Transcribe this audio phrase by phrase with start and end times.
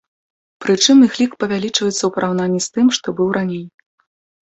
[0.65, 3.65] Прычым іх лік павялічыцца ў параўнанні з тым, што быў раней.